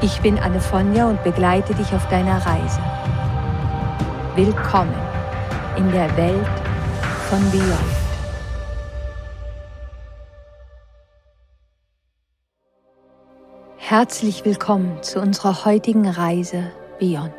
[0.00, 2.80] Ich bin Anne Fonja und begleite dich auf deiner Reise.
[4.36, 4.94] Willkommen
[5.76, 6.46] in der Welt
[7.28, 7.98] von Beyond.
[13.76, 16.70] Herzlich willkommen zu unserer heutigen Reise
[17.00, 17.32] Beyond.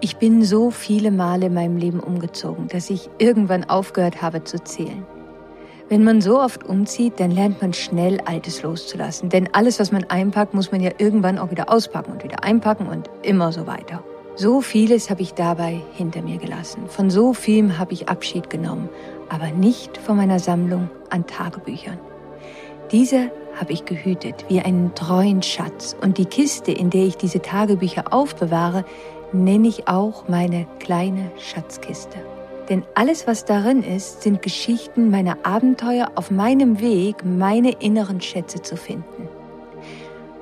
[0.00, 4.62] Ich bin so viele Male in meinem Leben umgezogen, dass ich irgendwann aufgehört habe zu
[4.62, 5.04] zählen.
[5.88, 9.30] Wenn man so oft umzieht, dann lernt man schnell Altes loszulassen.
[9.30, 12.86] Denn alles, was man einpackt, muss man ja irgendwann auch wieder auspacken und wieder einpacken
[12.88, 14.04] und immer so weiter.
[14.34, 16.82] So vieles habe ich dabei hinter mir gelassen.
[16.88, 18.90] Von so vielem habe ich Abschied genommen,
[19.30, 21.98] aber nicht von meiner Sammlung an Tagebüchern.
[22.92, 27.40] Diese habe ich gehütet wie einen treuen Schatz und die Kiste, in der ich diese
[27.40, 28.84] Tagebücher aufbewahre,
[29.32, 32.18] nenne ich auch meine kleine Schatzkiste.
[32.68, 38.60] Denn alles, was darin ist, sind Geschichten meiner Abenteuer auf meinem Weg, meine inneren Schätze
[38.60, 39.28] zu finden.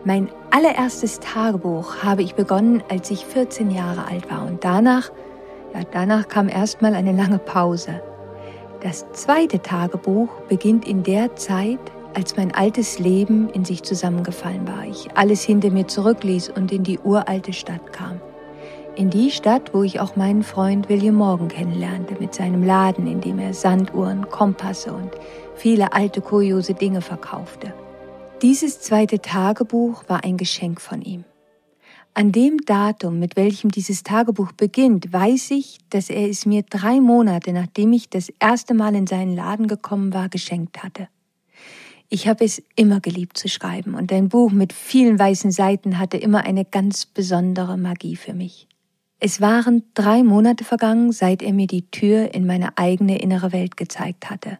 [0.05, 4.47] Mein allererstes Tagebuch habe ich begonnen, als ich 14 Jahre alt war.
[4.47, 5.11] Und danach,
[5.75, 8.03] ja, danach kam erstmal eine lange Pause.
[8.83, 11.81] Das zweite Tagebuch beginnt in der Zeit,
[12.15, 14.85] als mein altes Leben in sich zusammengefallen war.
[14.85, 18.21] Ich alles hinter mir zurückließ und in die uralte Stadt kam
[18.97, 23.21] in die Stadt, wo ich auch meinen Freund William Morgan kennenlernte, mit seinem Laden, in
[23.21, 25.11] dem er Sanduhren, Kompasse und
[25.55, 27.75] viele alte kuriose Dinge verkaufte.
[28.43, 31.25] Dieses zweite Tagebuch war ein Geschenk von ihm.
[32.15, 36.99] An dem Datum, mit welchem dieses Tagebuch beginnt, weiß ich, dass er es mir drei
[37.01, 41.09] Monate, nachdem ich das erste Mal in seinen Laden gekommen war, geschenkt hatte.
[42.09, 46.17] Ich habe es immer geliebt zu schreiben und ein Buch mit vielen weißen Seiten hatte
[46.17, 48.67] immer eine ganz besondere Magie für mich.
[49.19, 53.77] Es waren drei Monate vergangen, seit er mir die Tür in meine eigene innere Welt
[53.79, 54.59] gezeigt hatte.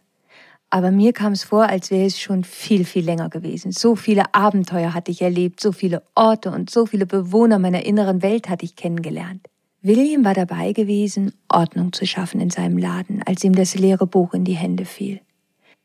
[0.69, 3.71] Aber mir kam es vor, als wäre es schon viel, viel länger gewesen.
[3.71, 8.21] So viele Abenteuer hatte ich erlebt, so viele Orte und so viele Bewohner meiner inneren
[8.21, 9.47] Welt hatte ich kennengelernt.
[9.83, 14.33] William war dabei gewesen, Ordnung zu schaffen in seinem Laden, als ihm das leere Buch
[14.33, 15.21] in die Hände fiel.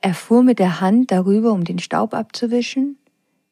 [0.01, 2.97] Er fuhr mit der Hand darüber, um den Staub abzuwischen,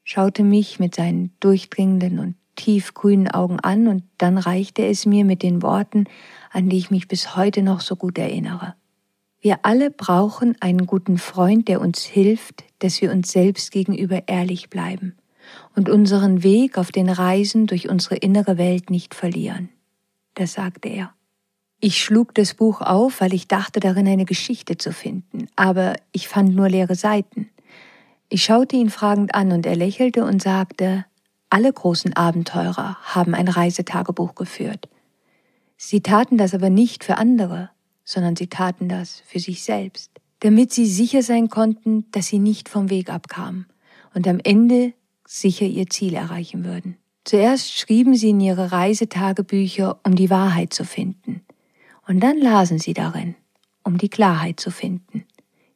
[0.02, 5.42] schaute mich mit seinen durchdringenden und tiefgrünen Augen an und dann reichte es mir mit
[5.42, 6.04] den Worten,
[6.50, 8.74] an die ich mich bis heute noch so gut erinnere.
[9.40, 14.68] Wir alle brauchen einen guten Freund, der uns hilft, dass wir uns selbst gegenüber ehrlich
[14.68, 15.16] bleiben
[15.74, 19.70] und unseren Weg auf den Reisen durch unsere innere Welt nicht verlieren.
[20.34, 21.14] Das sagte er.
[21.80, 26.28] Ich schlug das Buch auf, weil ich dachte darin eine Geschichte zu finden, aber ich
[26.28, 27.48] fand nur leere Seiten.
[28.28, 31.06] Ich schaute ihn fragend an und er lächelte und sagte,
[31.50, 34.88] alle großen Abenteurer haben ein Reisetagebuch geführt.
[35.76, 37.70] Sie taten das aber nicht für andere,
[38.04, 40.10] sondern sie taten das für sich selbst,
[40.40, 43.66] damit sie sicher sein konnten, dass sie nicht vom Weg abkamen
[44.14, 44.94] und am Ende
[45.26, 46.96] sicher ihr Ziel erreichen würden.
[47.24, 51.42] Zuerst schrieben sie in ihre Reisetagebücher, um die Wahrheit zu finden.
[52.06, 53.36] Und dann lasen sie darin,
[53.84, 55.24] um die Klarheit zu finden.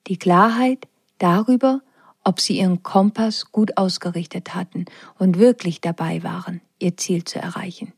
[0.07, 1.83] Die Klarheit darüber,
[2.25, 4.87] ob sie ihren Kompass gut ausgerichtet hatten
[5.19, 7.93] und wirklich dabei waren, ihr Ziel zu erreichen.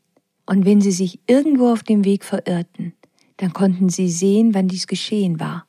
[0.45, 2.93] Und wenn sie sich irgendwo auf dem Weg verirrten,
[3.37, 5.65] dann konnten sie sehen, wann dies geschehen war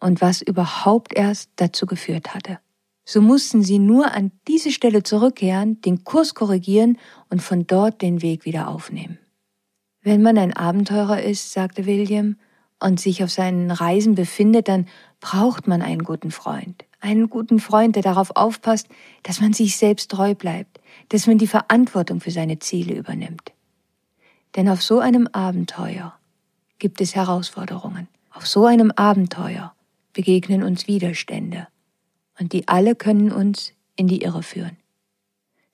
[0.00, 2.58] und was überhaupt erst dazu geführt hatte.
[3.04, 6.98] So mussten sie nur an diese Stelle zurückkehren, den Kurs korrigieren
[7.30, 9.18] und von dort den Weg wieder aufnehmen.
[10.02, 12.36] Wenn man ein Abenteurer ist, sagte William,
[12.78, 14.86] und sich auf seinen Reisen befindet, dann
[15.20, 18.88] braucht man einen guten Freund einen guten Freund, der darauf aufpasst,
[19.22, 20.80] dass man sich selbst treu bleibt,
[21.10, 23.52] dass man die Verantwortung für seine Ziele übernimmt.
[24.56, 26.14] Denn auf so einem Abenteuer
[26.78, 28.08] gibt es Herausforderungen.
[28.30, 29.74] Auf so einem Abenteuer
[30.12, 31.68] begegnen uns Widerstände.
[32.38, 34.76] Und die alle können uns in die Irre führen.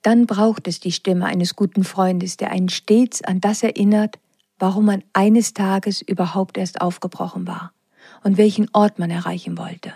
[0.03, 4.19] Dann braucht es die Stimme eines guten Freundes, der einen stets an das erinnert,
[4.59, 7.73] warum man eines Tages überhaupt erst aufgebrochen war
[8.23, 9.93] und welchen Ort man erreichen wollte.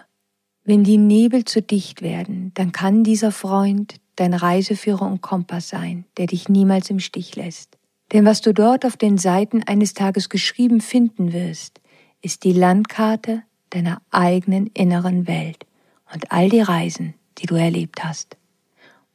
[0.69, 6.05] Wenn die Nebel zu dicht werden, dann kann dieser Freund dein Reiseführer und Kompass sein,
[6.17, 7.79] der dich niemals im Stich lässt.
[8.13, 11.81] Denn was du dort auf den Seiten eines Tages geschrieben finden wirst,
[12.21, 15.67] ist die Landkarte deiner eigenen inneren Welt
[16.13, 18.37] und all die Reisen, die du erlebt hast.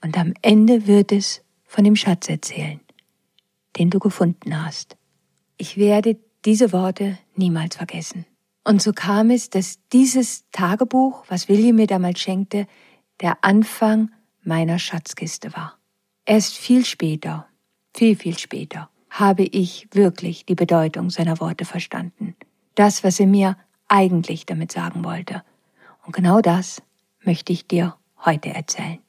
[0.02, 2.80] Und am Ende wird es von dem Schatz erzählen,
[3.78, 4.96] den du gefunden hast.
[5.58, 8.26] Ich werde diese Worte niemals vergessen.
[8.64, 12.68] Und so kam es, dass dieses Tagebuch, was William mir damals schenkte,
[13.22, 14.12] der Anfang
[14.44, 15.78] meiner Schatzkiste war.
[16.26, 17.48] Erst viel später,
[17.94, 22.36] viel, viel später, habe ich wirklich die Bedeutung seiner Worte verstanden.
[22.76, 25.44] Das, was er mir eigentlich damit sagen wollte.
[26.06, 26.82] Und genau das
[27.24, 29.00] möchte ich dir heute erzählen.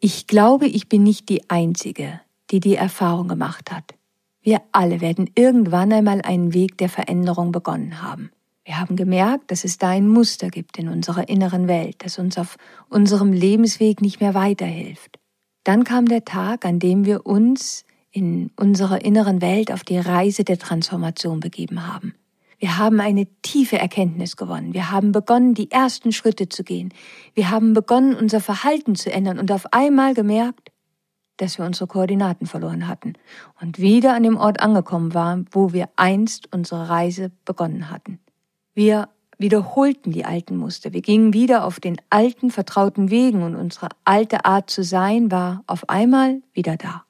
[0.00, 2.20] Ich glaube, ich bin nicht die Einzige,
[2.50, 3.94] die die Erfahrung gemacht hat.
[4.42, 8.30] Wir alle werden irgendwann einmal einen Weg der Veränderung begonnen haben.
[8.70, 12.38] Wir haben gemerkt, dass es da ein Muster gibt in unserer inneren Welt, das uns
[12.38, 12.56] auf
[12.88, 15.18] unserem Lebensweg nicht mehr weiterhilft.
[15.64, 20.44] Dann kam der Tag, an dem wir uns in unserer inneren Welt auf die Reise
[20.44, 22.14] der Transformation begeben haben.
[22.60, 24.72] Wir haben eine tiefe Erkenntnis gewonnen.
[24.72, 26.94] Wir haben begonnen, die ersten Schritte zu gehen.
[27.34, 30.70] Wir haben begonnen, unser Verhalten zu ändern und auf einmal gemerkt,
[31.38, 33.14] dass wir unsere Koordinaten verloren hatten
[33.60, 38.20] und wieder an dem Ort angekommen waren, wo wir einst unsere Reise begonnen hatten.
[38.80, 40.94] Wir wiederholten die alten Muster.
[40.94, 45.62] Wir gingen wieder auf den alten, vertrauten Wegen und unsere alte Art zu sein war
[45.66, 47.04] auf einmal wieder da.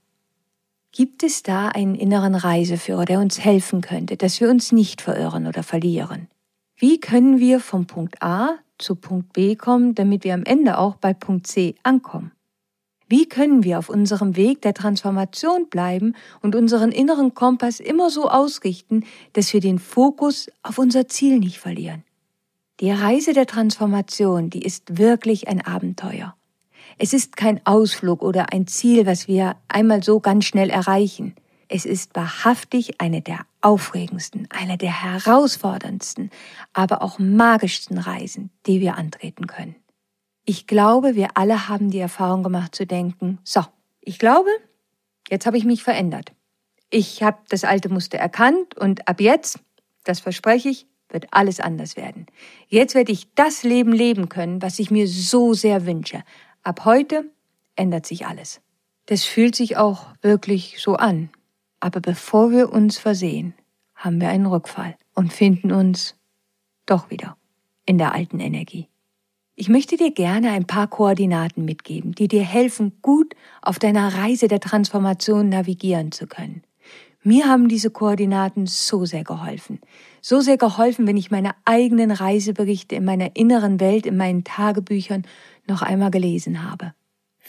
[0.90, 5.46] Gibt es da einen inneren Reiseführer, der uns helfen könnte, dass wir uns nicht verirren
[5.46, 6.26] oder verlieren?
[6.74, 10.96] Wie können wir vom Punkt A zu Punkt B kommen, damit wir am Ende auch
[10.96, 12.32] bei Punkt C ankommen?
[13.10, 18.30] Wie können wir auf unserem Weg der Transformation bleiben und unseren inneren Kompass immer so
[18.30, 22.04] ausrichten, dass wir den Fokus auf unser Ziel nicht verlieren?
[22.78, 26.36] Die Reise der Transformation, die ist wirklich ein Abenteuer.
[26.98, 31.34] Es ist kein Ausflug oder ein Ziel, was wir einmal so ganz schnell erreichen.
[31.66, 36.30] Es ist wahrhaftig eine der aufregendsten, eine der herausforderndsten,
[36.72, 39.74] aber auch magischsten Reisen, die wir antreten können.
[40.52, 43.60] Ich glaube, wir alle haben die Erfahrung gemacht zu denken, so,
[44.00, 44.50] ich glaube,
[45.28, 46.32] jetzt habe ich mich verändert.
[46.90, 49.60] Ich habe das alte Muster erkannt und ab jetzt,
[50.02, 52.26] das verspreche ich, wird alles anders werden.
[52.66, 56.24] Jetzt werde ich das Leben leben können, was ich mir so sehr wünsche.
[56.64, 57.30] Ab heute
[57.76, 58.60] ändert sich alles.
[59.06, 61.30] Das fühlt sich auch wirklich so an.
[61.78, 63.54] Aber bevor wir uns versehen,
[63.94, 66.16] haben wir einen Rückfall und finden uns
[66.86, 67.36] doch wieder
[67.86, 68.89] in der alten Energie.
[69.60, 74.48] Ich möchte dir gerne ein paar Koordinaten mitgeben, die dir helfen, gut auf deiner Reise
[74.48, 76.62] der Transformation navigieren zu können.
[77.22, 79.78] Mir haben diese Koordinaten so sehr geholfen.
[80.22, 85.26] So sehr geholfen, wenn ich meine eigenen Reiseberichte in meiner inneren Welt, in meinen Tagebüchern
[85.68, 86.94] noch einmal gelesen habe.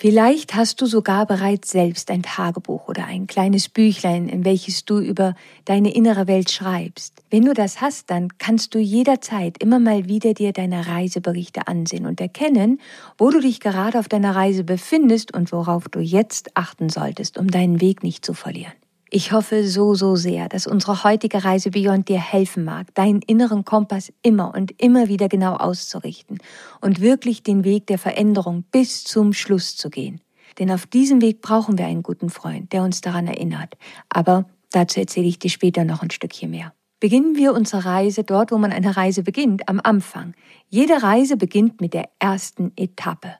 [0.02, 4.98] Vielleicht hast du sogar bereits selbst ein Tagebuch oder ein kleines Büchlein, in welches du
[4.98, 7.22] über deine innere Welt schreibst.
[7.30, 12.08] Wenn du das hast, dann kannst du jederzeit immer mal wieder dir deine Reiseberichte ansehen
[12.08, 12.82] und erkennen,
[13.20, 17.52] wo du dich gerade auf deiner Reise befindest und worauf du jetzt achten solltest, um
[17.52, 18.81] deinen Weg nicht zu verlieren.
[19.14, 23.66] Ich hoffe so, so sehr, dass unsere heutige Reise Beyond dir helfen mag, deinen inneren
[23.66, 26.38] Kompass immer und immer wieder genau auszurichten
[26.80, 30.22] und wirklich den Weg der Veränderung bis zum Schluss zu gehen.
[30.60, 33.76] Denn auf diesem Weg brauchen wir einen guten Freund, der uns daran erinnert.
[34.08, 36.74] Aber dazu erzähle ich dir später noch ein Stückchen mehr.
[37.02, 40.36] Beginnen wir unsere Reise dort, wo man eine Reise beginnt, am Anfang.
[40.70, 43.36] Jede Reise beginnt mit der ersten Etappe.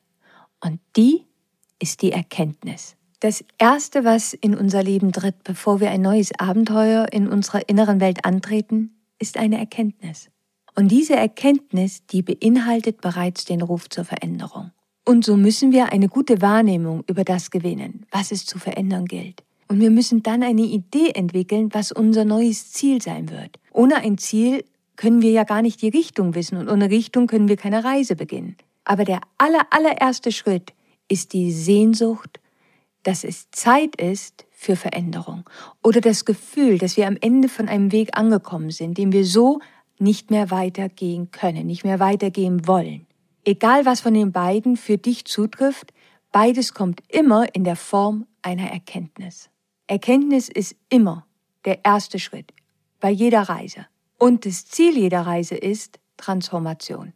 [0.60, 1.28] Und die
[1.80, 2.98] ist die Erkenntnis.
[3.22, 8.00] Das Erste, was in unser Leben tritt, bevor wir ein neues Abenteuer in unserer inneren
[8.00, 10.32] Welt antreten, ist eine Erkenntnis.
[10.76, 14.72] Und diese Erkenntnis, die beinhaltet bereits den Ruf zur Veränderung.
[15.06, 19.44] Und so müssen wir eine gute Wahrnehmung über das gewinnen, was es zu verändern gilt.
[19.68, 23.60] Und wir müssen dann eine Idee entwickeln, was unser neues Ziel sein wird.
[23.72, 27.50] Ohne ein Ziel können wir ja gar nicht die Richtung wissen und ohne Richtung können
[27.50, 28.58] wir keine Reise beginnen.
[28.84, 30.74] Aber der aller, allererste Schritt
[31.08, 32.41] ist die Sehnsucht
[33.04, 35.50] dass es Zeit ist für Veränderung
[35.84, 39.60] oder das Gefühl, dass wir am Ende von einem Weg angekommen sind, den wir so
[39.98, 43.08] nicht mehr weitergehen können, nicht mehr weitergehen wollen.
[43.44, 45.94] Egal was von den beiden für dich zutrifft,
[46.32, 49.50] beides kommt immer in der Form einer Erkenntnis.
[49.88, 51.26] Erkenntnis ist immer
[51.66, 52.54] der erste Schritt
[53.00, 53.88] bei jeder Reise.
[54.18, 57.14] Und das Ziel jeder Reise ist Transformation.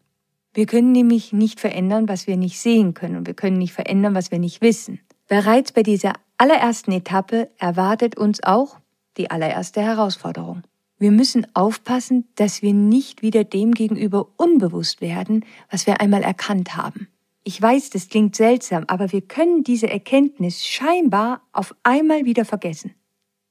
[0.54, 4.16] Wir können nämlich nicht verändern, was wir nicht sehen können und wir können nicht verändern,
[4.16, 5.00] was wir nicht wissen.
[5.28, 8.78] Bereits bei dieser allerersten Etappe erwartet uns auch
[9.18, 10.64] die allererste Herausforderung.
[10.98, 16.78] Wir müssen aufpassen, dass wir nicht wieder dem gegenüber unbewusst werden, was wir einmal erkannt
[16.78, 17.08] haben.
[17.44, 22.96] Ich weiß, das klingt seltsam, aber wir können diese Erkenntnis scheinbar auf einmal wieder vergessen.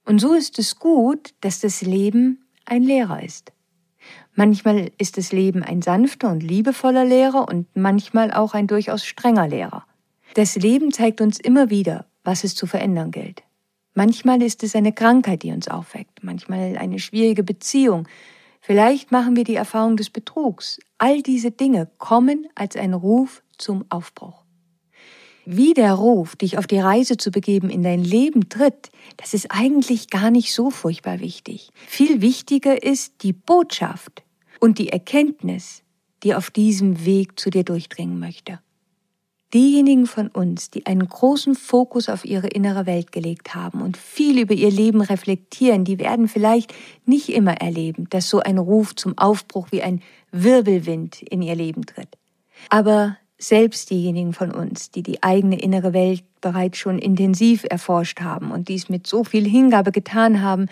[0.07, 3.53] Und so ist es gut, dass das Leben ein Lehrer ist.
[4.35, 9.49] Manchmal ist das Leben ein sanfter und liebevoller Lehrer und manchmal auch ein durchaus strenger
[9.49, 9.87] Lehrer.
[10.35, 13.45] Das Leben zeigt uns immer wieder, was es zu verändern gilt.
[13.95, 18.09] Manchmal ist es eine Krankheit, die uns aufweckt, manchmal eine schwierige Beziehung,
[18.61, 20.81] vielleicht machen wir die Erfahrung des Betrugs.
[20.99, 24.43] All diese Dinge kommen als ein Ruf zum Aufbruch.
[25.47, 29.47] Wie der Ruf, dich auf die Reise zu begeben, in dein Leben tritt, das ist
[29.51, 31.71] eigentlich gar nicht so furchtbar wichtig.
[31.87, 34.25] Viel wichtiger ist die Botschaft
[34.59, 35.85] und die Erkenntnis,
[36.25, 38.59] die auf diesem Weg zu dir durchdringen möchte.
[39.55, 44.41] Diejenigen von uns, die einen großen Fokus auf ihre innere Welt gelegt haben und viel
[44.41, 46.75] über ihr Leben reflektieren, die werden vielleicht
[47.07, 51.87] nicht immer erleben, dass so ein Ruf zum Aufbruch wie ein Wirbelwind in ihr Leben
[51.87, 52.19] tritt.
[52.69, 58.51] Aber selbst diejenigen von uns, die die eigene innere Welt bereits schon intensiv erforscht haben
[58.51, 60.67] und dies mit so viel Hingabe getan haben,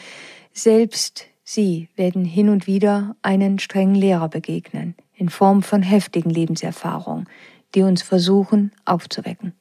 [0.53, 7.29] selbst sie werden hin und wieder einen strengen Lehrer begegnen, in Form von heftigen Lebenserfahrungen,
[7.75, 9.55] die uns versuchen aufzuwecken.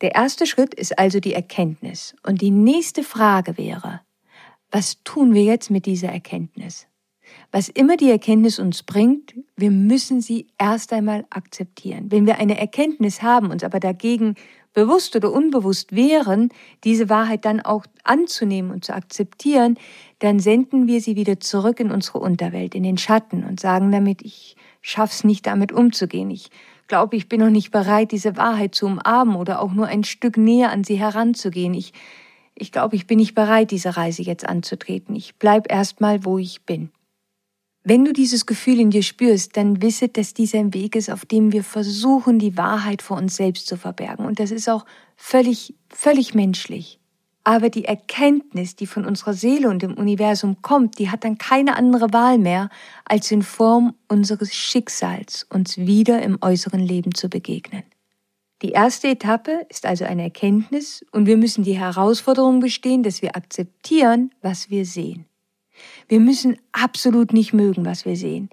[0.00, 2.14] Der erste Schritt ist also die Erkenntnis.
[2.22, 4.00] Und die nächste Frage wäre,
[4.70, 6.86] was tun wir jetzt mit dieser Erkenntnis?
[7.52, 12.10] Was immer die Erkenntnis uns bringt, wir müssen sie erst einmal akzeptieren.
[12.10, 14.36] Wenn wir eine Erkenntnis haben, uns aber dagegen
[14.72, 16.50] bewusst oder unbewusst wehren,
[16.84, 19.78] diese Wahrheit dann auch anzunehmen und zu akzeptieren,
[20.20, 24.22] dann senden wir sie wieder zurück in unsere Unterwelt, in den Schatten und sagen damit,
[24.22, 26.30] ich schaff's nicht damit umzugehen.
[26.30, 26.50] Ich
[26.90, 30.36] glaube, ich bin noch nicht bereit, diese Wahrheit zu umarmen oder auch nur ein Stück
[30.36, 31.72] näher an sie heranzugehen.
[31.72, 31.94] Ich,
[32.54, 35.16] ich glaube, ich bin nicht bereit, diese Reise jetzt anzutreten.
[35.16, 36.90] Ich bleib erst mal, wo ich bin.
[37.82, 41.24] Wenn du dieses Gefühl in dir spürst, dann wisse, dass dies ein Weg ist, auf
[41.24, 44.26] dem wir versuchen, die Wahrheit vor uns selbst zu verbergen.
[44.26, 44.84] Und das ist auch
[45.16, 46.99] völlig, völlig menschlich.
[47.50, 51.74] Aber die Erkenntnis, die von unserer Seele und dem Universum kommt, die hat dann keine
[51.74, 52.70] andere Wahl mehr,
[53.04, 57.82] als in Form unseres Schicksals uns wieder im äußeren Leben zu begegnen.
[58.62, 63.34] Die erste Etappe ist also eine Erkenntnis und wir müssen die Herausforderung bestehen, dass wir
[63.34, 65.26] akzeptieren, was wir sehen.
[66.06, 68.48] Wir müssen absolut nicht mögen, was wir sehen.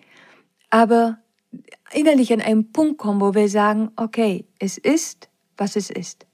[0.72, 1.20] Aber
[1.94, 6.27] innerlich an einen Punkt kommen, wo wir sagen, okay, es ist, was es ist.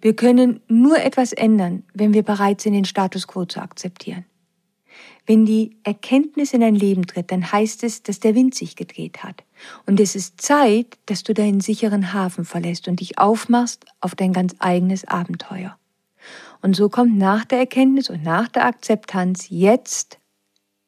[0.00, 4.24] Wir können nur etwas ändern, wenn wir bereit sind, den Status quo zu akzeptieren.
[5.26, 9.22] Wenn die Erkenntnis in dein Leben tritt, dann heißt es, dass der Wind sich gedreht
[9.22, 9.44] hat.
[9.84, 14.32] Und es ist Zeit, dass du deinen sicheren Hafen verlässt und dich aufmachst auf dein
[14.32, 15.76] ganz eigenes Abenteuer.
[16.62, 20.18] Und so kommt nach der Erkenntnis und nach der Akzeptanz jetzt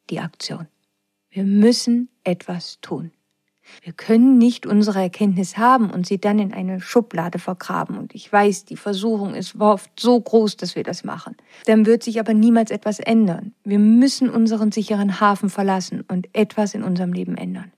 [0.09, 0.67] die Aktion.
[1.31, 3.13] Wir müssen etwas tun.
[3.83, 7.99] Wir können nicht unsere Erkenntnis haben und sie dann in eine Schublade vergraben.
[7.99, 11.37] Und ich weiß, die Versuchung ist oft so groß, dass wir das machen.
[11.67, 13.55] Dann wird sich aber niemals etwas ändern.
[13.65, 17.73] Wir müssen unseren sicheren Hafen verlassen und etwas in unserem Leben ändern.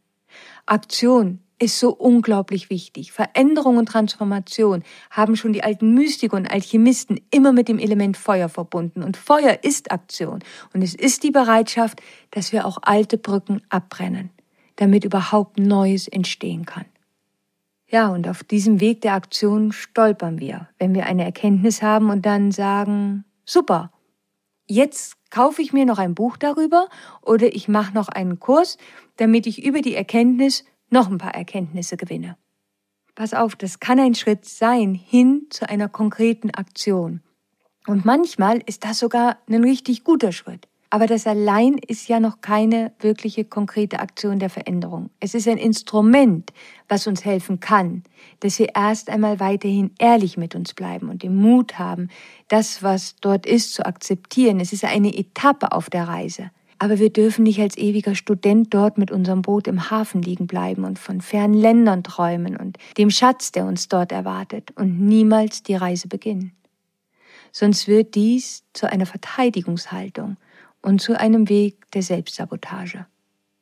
[0.66, 3.12] Aktion ist so unglaublich wichtig.
[3.12, 8.48] Veränderung und Transformation haben schon die alten Mystiker und Alchemisten immer mit dem Element Feuer
[8.48, 9.02] verbunden.
[9.04, 10.40] Und Feuer ist Aktion.
[10.74, 14.30] Und es ist die Bereitschaft, dass wir auch alte Brücken abbrennen,
[14.76, 16.86] damit überhaupt Neues entstehen kann.
[17.88, 22.24] Ja, und auf diesem Weg der Aktion stolpern wir, wenn wir eine Erkenntnis haben und
[22.24, 23.92] dann sagen, super,
[24.66, 26.88] jetzt kaufe ich mir noch ein Buch darüber
[27.20, 28.78] oder ich mache noch einen Kurs,
[29.16, 32.38] damit ich über die Erkenntnis noch ein paar Erkenntnisse gewinne.
[33.14, 37.20] Pass auf, das kann ein Schritt sein hin zu einer konkreten Aktion.
[37.86, 40.68] Und manchmal ist das sogar ein richtig guter Schritt.
[40.92, 45.08] Aber das allein ist ja noch keine wirkliche konkrete Aktion der Veränderung.
[45.20, 46.52] Es ist ein Instrument,
[46.86, 48.02] was uns helfen kann,
[48.40, 52.10] dass wir erst einmal weiterhin ehrlich mit uns bleiben und den Mut haben,
[52.48, 54.60] das, was dort ist, zu akzeptieren.
[54.60, 56.50] Es ist eine Etappe auf der Reise.
[56.78, 60.84] Aber wir dürfen nicht als ewiger Student dort mit unserem Boot im Hafen liegen bleiben
[60.84, 65.74] und von fernen Ländern träumen und dem Schatz, der uns dort erwartet, und niemals die
[65.74, 66.52] Reise beginnen.
[67.50, 70.36] Sonst wird dies zu einer Verteidigungshaltung
[70.82, 73.06] und zu einem Weg der Selbstsabotage.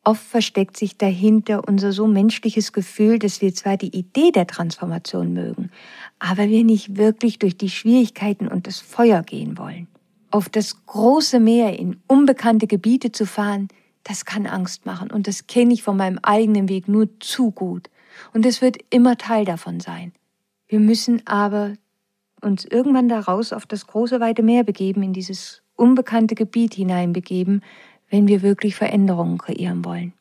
[0.03, 5.35] Oft versteckt sich dahinter unser so menschliches Gefühl, dass wir zwar die Idee der Transformation
[5.35, 5.71] mögen,
[6.19, 9.89] aber wir nicht wirklich durch die Schwierigkeiten und das Feuer gehen wollen
[10.31, 13.69] auf das große Meer in unbekannte Gebiete zu fahren,
[14.05, 17.91] das kann Angst machen und das kenne ich von meinem eigenen Weg nur zu gut
[18.33, 20.13] und es wird immer Teil davon sein.
[20.69, 21.75] Wir müssen aber
[22.41, 27.63] uns irgendwann daraus auf das große weite Meer begeben, in dieses unbekannte Gebiet hineinbegeben,
[28.09, 30.13] wenn wir wirklich Veränderungen kreieren wollen.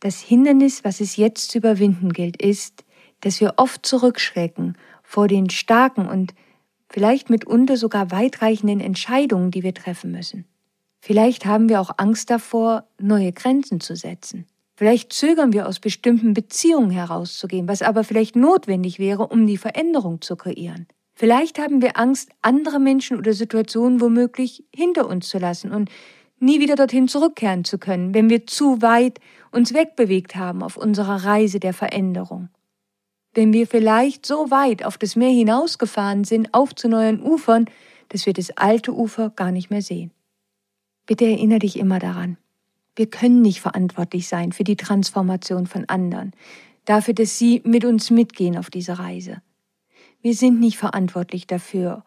[0.00, 2.84] Das Hindernis, was es jetzt zu überwinden gilt, ist,
[3.20, 6.34] dass wir oft zurückschrecken vor den starken und
[6.88, 10.44] vielleicht mitunter sogar weitreichenden Entscheidungen, die wir treffen müssen.
[11.00, 14.46] Vielleicht haben wir auch Angst davor, neue Grenzen zu setzen.
[14.74, 20.20] Vielleicht zögern wir aus bestimmten Beziehungen herauszugehen, was aber vielleicht notwendig wäre, um die Veränderung
[20.20, 20.86] zu kreieren.
[21.18, 25.90] Vielleicht haben wir Angst, andere Menschen oder Situationen womöglich hinter uns zu lassen und
[26.38, 29.18] nie wieder dorthin zurückkehren zu können, wenn wir zu weit
[29.50, 32.50] uns wegbewegt haben auf unserer Reise der Veränderung.
[33.32, 37.64] Wenn wir vielleicht so weit auf das Meer hinausgefahren sind, auf zu neuen Ufern,
[38.10, 40.10] dass wir das alte Ufer gar nicht mehr sehen.
[41.06, 42.36] Bitte erinnere dich immer daran.
[42.94, 46.32] Wir können nicht verantwortlich sein für die Transformation von anderen,
[46.84, 49.40] dafür, dass sie mit uns mitgehen auf diese Reise.
[50.26, 52.02] Wir sind nicht verantwortlich dafür,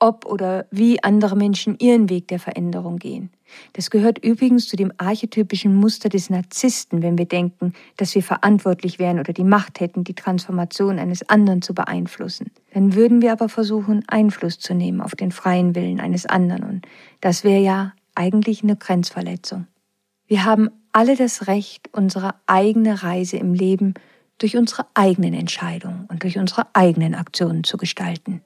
[0.00, 3.30] ob oder wie andere Menschen ihren Weg der Veränderung gehen.
[3.74, 8.98] Das gehört übrigens zu dem archetypischen Muster des Narzissten, wenn wir denken, dass wir verantwortlich
[8.98, 12.50] wären oder die Macht hätten, die Transformation eines anderen zu beeinflussen.
[12.74, 16.86] Dann würden wir aber versuchen, Einfluss zu nehmen auf den freien Willen eines anderen und
[17.20, 19.68] das wäre ja eigentlich eine Grenzverletzung.
[20.26, 23.94] Wir haben alle das Recht, unsere eigene Reise im Leben
[24.40, 28.42] durch unsere eigenen Entscheidungen und durch unsere eigenen Aktionen zu gestalten.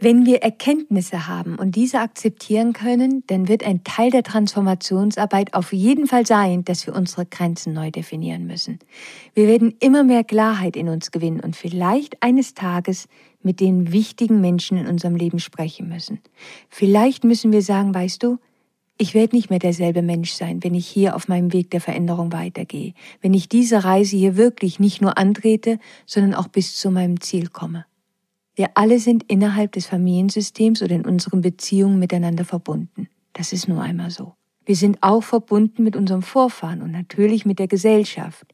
[0.00, 5.72] Wenn wir Erkenntnisse haben und diese akzeptieren können, dann wird ein Teil der Transformationsarbeit auf
[5.72, 8.78] jeden Fall sein, dass wir unsere Grenzen neu definieren müssen.
[9.34, 13.08] Wir werden immer mehr Klarheit in uns gewinnen und vielleicht eines Tages
[13.42, 16.20] mit den wichtigen Menschen in unserem Leben sprechen müssen.
[16.68, 18.38] Vielleicht müssen wir sagen, weißt du,
[18.98, 22.32] ich werde nicht mehr derselbe Mensch sein, wenn ich hier auf meinem Weg der Veränderung
[22.32, 27.20] weitergehe, wenn ich diese Reise hier wirklich nicht nur antrete, sondern auch bis zu meinem
[27.20, 27.86] Ziel komme.
[28.56, 33.08] Wir alle sind innerhalb des Familiensystems oder in unseren Beziehungen miteinander verbunden.
[33.32, 34.34] Das ist nur einmal so.
[34.64, 38.52] Wir sind auch verbunden mit unserem Vorfahren und natürlich mit der Gesellschaft.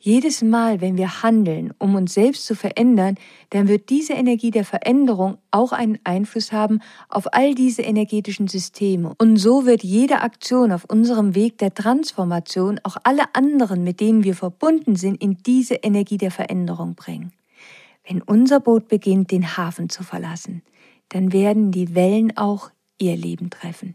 [0.00, 3.16] Jedes Mal, wenn wir handeln, um uns selbst zu verändern,
[3.50, 9.14] dann wird diese Energie der Veränderung auch einen Einfluss haben auf all diese energetischen Systeme.
[9.18, 14.24] Und so wird jede Aktion auf unserem Weg der Transformation auch alle anderen, mit denen
[14.24, 17.32] wir verbunden sind, in diese Energie der Veränderung bringen.
[18.06, 20.62] Wenn unser Boot beginnt, den Hafen zu verlassen,
[21.08, 23.94] dann werden die Wellen auch ihr Leben treffen.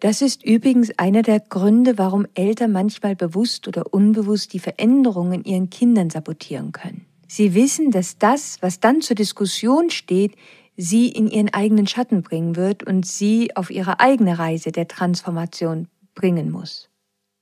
[0.00, 5.70] Das ist übrigens einer der Gründe, warum Eltern manchmal bewusst oder unbewusst die Veränderungen ihren
[5.70, 7.06] Kindern sabotieren können.
[7.28, 10.36] Sie wissen, dass das, was dann zur Diskussion steht,
[10.76, 15.88] sie in ihren eigenen Schatten bringen wird und sie auf ihre eigene Reise der Transformation
[16.14, 16.90] bringen muss.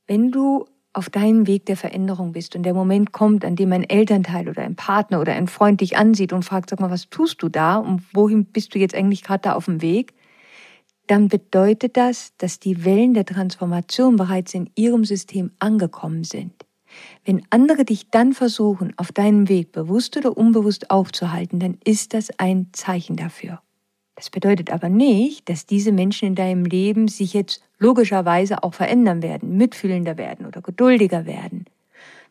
[0.06, 3.82] Wenn du auf deinem Weg der Veränderung bist und der Moment kommt, an dem ein
[3.82, 7.42] Elternteil oder ein Partner oder ein Freund dich ansieht und fragt, sag mal, was tust
[7.42, 10.14] du da und wohin bist du jetzt eigentlich gerade da auf dem Weg,
[11.06, 16.52] dann bedeutet das, dass die Wellen der Transformation bereits in ihrem System angekommen sind.
[17.24, 22.30] Wenn andere dich dann versuchen, auf deinem Weg bewusst oder unbewusst aufzuhalten, dann ist das
[22.38, 23.60] ein Zeichen dafür.
[24.14, 29.22] Das bedeutet aber nicht, dass diese Menschen in deinem Leben sich jetzt logischerweise auch verändern
[29.22, 31.64] werden, mitfühlender werden oder geduldiger werden.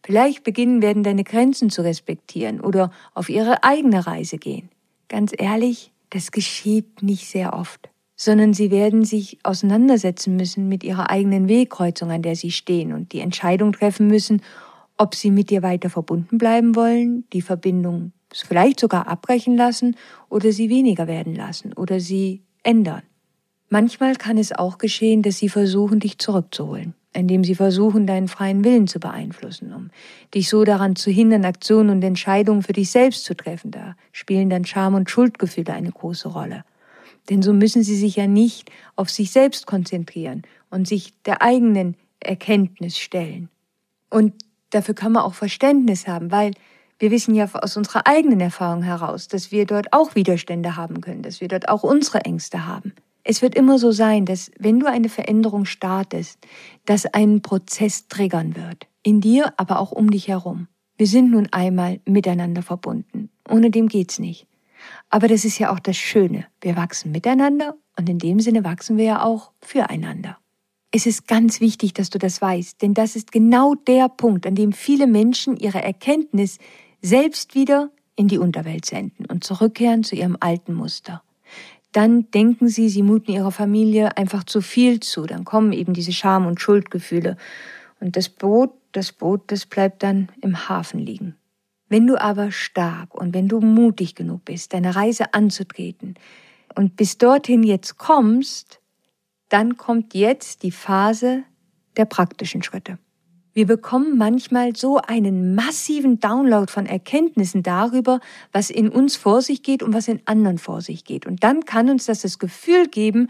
[0.01, 4.69] Vielleicht beginnen werden deine Grenzen zu respektieren oder auf ihre eigene Reise gehen.
[5.09, 11.09] Ganz ehrlich, das geschieht nicht sehr oft sondern sie werden sich auseinandersetzen müssen mit ihrer
[11.09, 14.41] eigenen Wegkreuzung, an der sie stehen und die Entscheidung treffen müssen,
[14.97, 19.95] ob sie mit dir weiter verbunden bleiben wollen, die Verbindung vielleicht sogar abbrechen lassen
[20.29, 23.03] oder sie weniger werden lassen oder sie ändern.
[23.69, 28.63] Manchmal kann es auch geschehen, dass sie versuchen, dich zurückzuholen, indem sie versuchen, deinen freien
[28.63, 29.89] Willen zu beeinflussen, um
[30.33, 33.71] dich so daran zu hindern, Aktionen und Entscheidungen für dich selbst zu treffen.
[33.71, 36.63] Da spielen dann Scham und Schuldgefühle eine große Rolle.
[37.29, 41.95] Denn so müssen sie sich ja nicht auf sich selbst konzentrieren und sich der eigenen
[42.19, 43.49] Erkenntnis stellen.
[44.09, 44.33] Und
[44.71, 46.51] dafür kann man auch Verständnis haben, weil
[46.99, 51.21] wir wissen ja aus unserer eigenen Erfahrung heraus, dass wir dort auch Widerstände haben können,
[51.21, 52.93] dass wir dort auch unsere Ängste haben.
[53.23, 56.39] Es wird immer so sein, dass wenn du eine Veränderung startest,
[56.85, 58.87] dass ein Prozess triggern wird.
[59.01, 60.67] In dir, aber auch um dich herum.
[60.97, 63.29] Wir sind nun einmal miteinander verbunden.
[63.49, 64.45] Ohne dem geht's nicht.
[65.13, 66.47] Aber das ist ja auch das Schöne.
[66.59, 70.39] Wir wachsen miteinander und in dem Sinne wachsen wir ja auch füreinander.
[70.89, 74.55] Es ist ganz wichtig, dass du das weißt, denn das ist genau der Punkt, an
[74.55, 76.57] dem viele Menschen ihre Erkenntnis
[77.03, 81.21] selbst wieder in die Unterwelt senden und zurückkehren zu ihrem alten Muster.
[81.91, 86.11] Dann denken sie, sie muten ihrer Familie einfach zu viel zu, dann kommen eben diese
[86.11, 87.37] Scham- und Schuldgefühle
[87.99, 91.35] und das Boot, das Boot, das bleibt dann im Hafen liegen.
[91.93, 96.15] Wenn du aber stark und wenn du mutig genug bist, deine Reise anzutreten
[96.73, 98.79] und bis dorthin jetzt kommst,
[99.49, 101.43] dann kommt jetzt die Phase
[101.95, 102.97] der praktischen Schritte.
[103.53, 109.61] Wir bekommen manchmal so einen massiven Download von Erkenntnissen darüber, was in uns vor sich
[109.61, 111.27] geht und was in anderen vor sich geht.
[111.27, 113.29] Und dann kann uns das das Gefühl geben,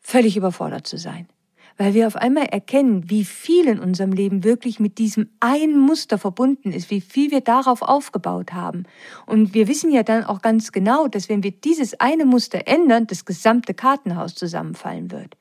[0.00, 1.28] völlig überfordert zu sein.
[1.76, 6.18] Weil wir auf einmal erkennen, wie viel in unserem Leben wirklich mit diesem einen Muster
[6.18, 8.84] verbunden ist, wie viel wir darauf aufgebaut haben.
[9.26, 13.06] Und wir wissen ja dann auch ganz genau, dass wenn wir dieses eine Muster ändern,
[13.06, 15.36] das gesamte Kartenhaus zusammenfallen wird.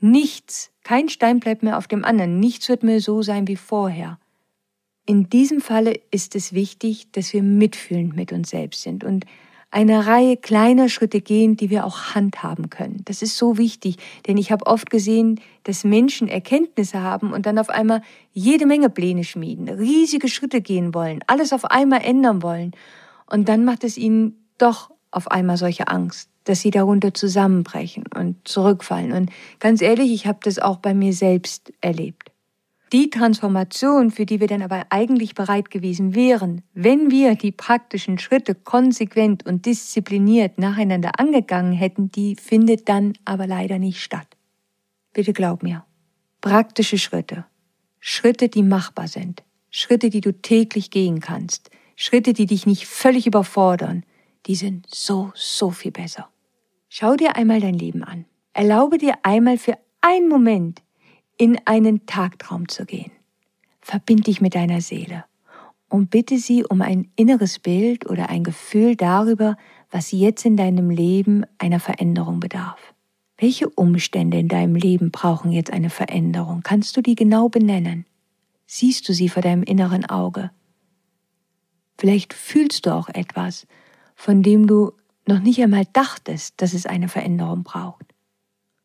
[0.00, 4.18] Nichts, kein Stein bleibt mehr auf dem anderen, nichts wird mehr so sein wie vorher.
[5.06, 9.26] In diesem Falle ist es wichtig, dass wir mitfühlend mit uns selbst sind und
[9.72, 13.02] eine Reihe kleiner Schritte gehen, die wir auch handhaben können.
[13.06, 17.58] Das ist so wichtig, denn ich habe oft gesehen, dass Menschen Erkenntnisse haben und dann
[17.58, 22.72] auf einmal jede Menge Pläne schmieden, riesige Schritte gehen wollen, alles auf einmal ändern wollen.
[23.26, 28.36] Und dann macht es ihnen doch auf einmal solche Angst, dass sie darunter zusammenbrechen und
[28.46, 29.12] zurückfallen.
[29.12, 32.31] Und ganz ehrlich, ich habe das auch bei mir selbst erlebt
[32.92, 38.18] die Transformation, für die wir dann aber eigentlich bereit gewesen wären, wenn wir die praktischen
[38.18, 44.26] Schritte konsequent und diszipliniert nacheinander angegangen hätten, die findet dann aber leider nicht statt.
[45.14, 45.84] Bitte glaub mir.
[46.42, 47.46] Praktische Schritte.
[47.98, 49.42] Schritte, die machbar sind.
[49.70, 51.70] Schritte, die du täglich gehen kannst.
[51.96, 54.04] Schritte, die dich nicht völlig überfordern.
[54.46, 56.28] Die sind so, so viel besser.
[56.88, 58.26] Schau dir einmal dein Leben an.
[58.52, 60.82] Erlaube dir einmal für einen Moment
[61.36, 63.12] in einen Tagtraum zu gehen.
[63.80, 65.24] Verbind dich mit deiner Seele
[65.88, 69.56] und bitte sie um ein inneres Bild oder ein Gefühl darüber,
[69.90, 72.94] was jetzt in deinem Leben einer Veränderung bedarf.
[73.36, 76.62] Welche Umstände in deinem Leben brauchen jetzt eine Veränderung?
[76.62, 78.06] Kannst du die genau benennen?
[78.66, 80.50] Siehst du sie vor deinem inneren Auge?
[81.98, 83.66] Vielleicht fühlst du auch etwas,
[84.14, 84.92] von dem du
[85.26, 88.11] noch nicht einmal dachtest, dass es eine Veränderung braucht.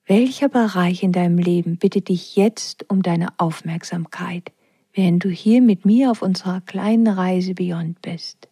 [0.09, 4.53] Welcher Bereich in deinem Leben bittet dich jetzt um deine Aufmerksamkeit,
[4.93, 8.47] während du hier mit mir auf unserer kleinen Reise Beyond bist?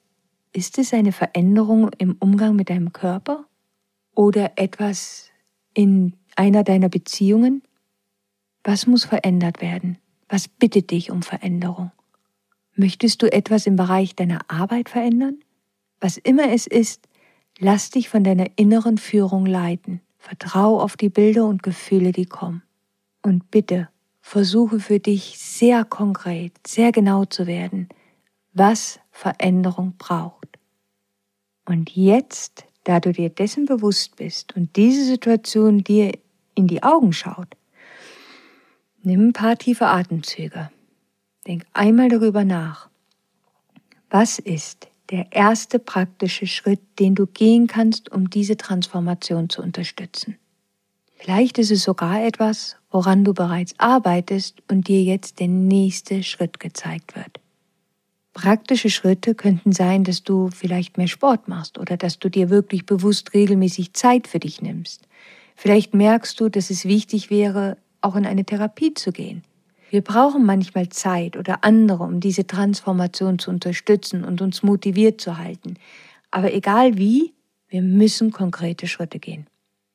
[0.51, 3.45] Ist es eine Veränderung im Umgang mit deinem Körper
[4.13, 5.29] oder etwas
[5.73, 7.63] in einer deiner Beziehungen?
[8.65, 9.97] Was muss verändert werden?
[10.27, 11.93] Was bittet dich um Veränderung?
[12.75, 15.39] Möchtest du etwas im Bereich deiner Arbeit verändern?
[16.01, 17.07] Was immer es ist,
[17.59, 20.01] lass dich von deiner inneren Führung leiten.
[20.25, 22.63] Vertrau auf die Bilder und Gefühle, die kommen.
[23.21, 23.89] Und bitte
[24.21, 27.89] versuche für dich sehr konkret, sehr genau zu werden,
[28.51, 30.57] was Veränderung braucht.
[31.65, 36.17] Und jetzt, da du dir dessen bewusst bist und diese Situation dir
[36.55, 37.55] in die Augen schaut,
[39.03, 40.71] nimm ein paar tiefe Atemzüge.
[41.45, 42.89] Denk einmal darüber nach.
[44.09, 50.37] Was ist der erste praktische Schritt, den du gehen kannst, um diese Transformation zu unterstützen.
[51.15, 56.59] Vielleicht ist es sogar etwas, woran du bereits arbeitest und dir jetzt der nächste Schritt
[56.59, 57.39] gezeigt wird.
[58.33, 62.85] Praktische Schritte könnten sein, dass du vielleicht mehr Sport machst oder dass du dir wirklich
[62.85, 65.07] bewusst regelmäßig Zeit für dich nimmst.
[65.55, 69.43] Vielleicht merkst du, dass es wichtig wäre, auch in eine Therapie zu gehen.
[69.89, 75.37] Wir brauchen manchmal Zeit oder andere, um diese Transformation zu unterstützen und uns motiviert zu
[75.37, 75.75] halten.
[76.31, 77.33] Aber egal wie,
[77.67, 79.47] wir müssen konkrete Schritte gehen.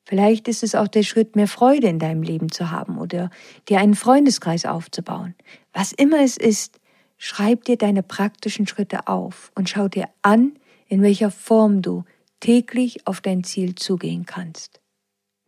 [0.03, 3.29] Vielleicht ist es auch der Schritt, mehr Freude in deinem Leben zu haben oder
[3.69, 5.35] dir einen Freundeskreis aufzubauen.
[5.73, 6.79] Was immer es ist,
[7.17, 10.53] schreib dir deine praktischen Schritte auf und schau dir an,
[10.87, 12.03] in welcher Form du
[12.39, 14.80] täglich auf dein Ziel zugehen kannst.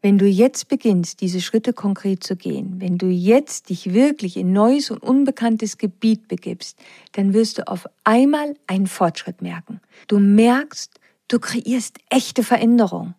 [0.04, 4.52] Wenn du jetzt beginnst, diese Schritte konkret zu gehen, wenn du jetzt dich wirklich in
[4.52, 6.78] neues und unbekanntes Gebiet begibst,
[7.14, 9.80] dann wirst du auf einmal einen Fortschritt merken.
[10.10, 13.14] Du merkst, du kreierst echte Veränderung.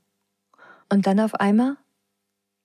[0.90, 1.78] Und dann auf einmal,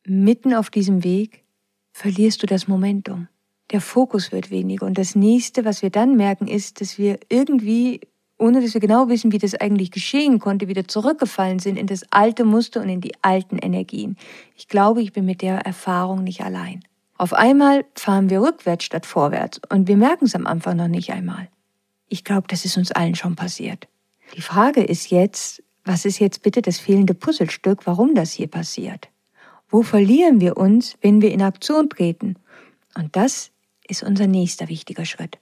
[0.05, 1.45] mitten auf diesem Weg,
[1.93, 3.29] verlierst du das Momentum.
[3.71, 4.85] Der Fokus wird weniger.
[4.85, 8.01] Und das nächste, was wir dann merken, ist, dass wir irgendwie
[8.39, 12.03] ohne dass wir genau wissen, wie das eigentlich geschehen konnte, wieder zurückgefallen sind in das
[12.09, 14.17] alte Muster und in die alten Energien.
[14.55, 16.83] Ich glaube, ich bin mit der Erfahrung nicht allein.
[17.17, 21.11] Auf einmal fahren wir rückwärts statt vorwärts und wir merken es am Anfang noch nicht
[21.11, 21.49] einmal.
[22.07, 23.87] Ich glaube, das ist uns allen schon passiert.
[24.35, 29.09] Die Frage ist jetzt, was ist jetzt bitte das fehlende Puzzlestück, warum das hier passiert?
[29.69, 32.35] Wo verlieren wir uns, wenn wir in Aktion treten?
[32.95, 33.51] Und das
[33.87, 35.37] ist unser nächster wichtiger Schritt.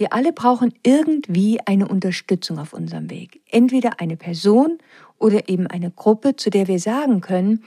[0.00, 3.42] Wir alle brauchen irgendwie eine Unterstützung auf unserem Weg.
[3.50, 4.78] Entweder eine Person
[5.18, 7.64] oder eben eine Gruppe, zu der wir sagen können,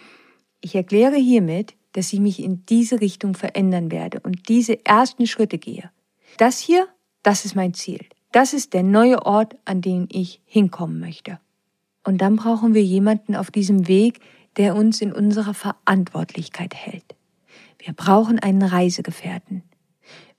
[0.59, 5.59] ich erkläre hiermit, dass ich mich in diese Richtung verändern werde und diese ersten Schritte
[5.59, 5.91] gehe.
[6.37, 6.87] Das hier,
[7.21, 7.99] das ist mein Ziel.
[8.31, 11.39] Das ist der neue Ort, an den ich hinkommen möchte.
[12.03, 14.21] Und dann brauchen wir jemanden auf diesem Weg,
[14.57, 17.13] der uns in unserer Verantwortlichkeit hält.
[17.77, 19.61] Wir brauchen einen Reisegefährten.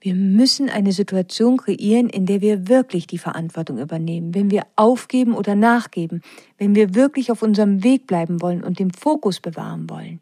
[0.05, 5.33] Wir müssen eine Situation kreieren, in der wir wirklich die Verantwortung übernehmen, wenn wir aufgeben
[5.33, 6.21] oder nachgeben,
[6.59, 10.21] wenn wir wirklich auf unserem Weg bleiben wollen und den Fokus bewahren wollen,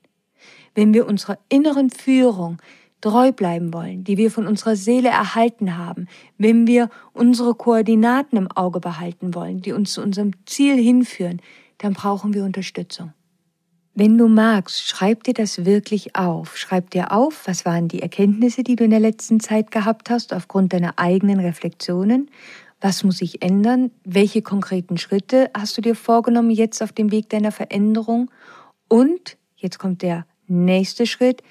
[0.76, 2.58] wenn wir unserer inneren Führung
[3.00, 6.06] treu bleiben wollen, die wir von unserer Seele erhalten haben,
[6.38, 11.42] wenn wir unsere Koordinaten im Auge behalten wollen, die uns zu unserem Ziel hinführen,
[11.78, 13.14] dann brauchen wir Unterstützung.
[13.94, 16.56] Wenn du magst, schreib dir das wirklich auf.
[16.56, 20.32] Schreib dir auf, was waren die Erkenntnisse, die du in der letzten Zeit gehabt hast,
[20.32, 22.30] aufgrund deiner eigenen Reflexionen.
[22.80, 23.90] Was muss sich ändern?
[24.02, 28.30] Welche konkreten Schritte hast du dir vorgenommen jetzt auf dem Weg deiner Veränderung?
[28.88, 31.42] Und, jetzt kommt der nächste Schritt,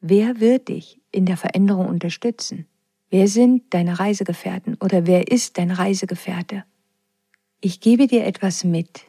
[0.00, 2.66] wer wird dich in der Veränderung unterstützen?
[3.08, 6.64] Wer sind deine Reisegefährten oder wer ist dein Reisegefährte?
[7.60, 9.02] Ich gebe dir etwas mit,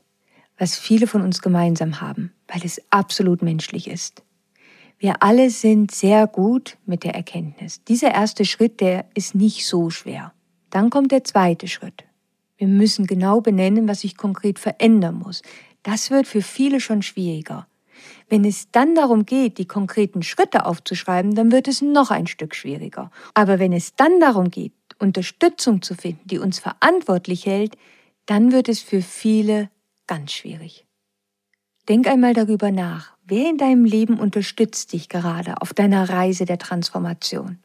[0.59, 4.23] was viele von uns gemeinsam haben, weil es absolut menschlich ist.
[4.97, 7.83] Wir alle sind sehr gut mit der Erkenntnis.
[7.83, 10.33] Dieser erste Schritt, der ist nicht so schwer.
[10.69, 12.05] Dann kommt der zweite Schritt.
[12.57, 15.41] Wir müssen genau benennen, was sich konkret verändern muss.
[15.83, 17.67] Das wird für viele schon schwieriger.
[18.29, 22.55] Wenn es dann darum geht, die konkreten Schritte aufzuschreiben, dann wird es noch ein Stück
[22.55, 23.11] schwieriger.
[23.33, 27.77] Aber wenn es dann darum geht, Unterstützung zu finden, die uns verantwortlich hält,
[28.25, 29.69] dann wird es für viele
[30.07, 30.84] ganz schwierig.
[31.87, 36.57] Denk einmal darüber nach, wer in deinem Leben unterstützt dich gerade auf deiner Reise der
[36.57, 37.59] Transformation.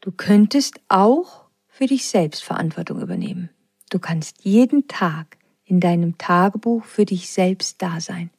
[0.00, 3.48] Du könntest auch für dich selbst Verantwortung übernehmen.
[3.90, 8.30] Du kannst jeden Tag in deinem Tagebuch für dich selbst da sein.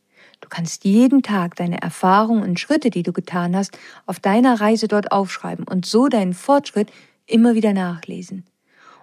[0.42, 4.88] Du kannst jeden Tag deine Erfahrungen und Schritte, die du getan hast, auf deiner Reise
[4.88, 6.92] dort aufschreiben und so deinen Fortschritt
[7.26, 8.46] immer wieder nachlesen.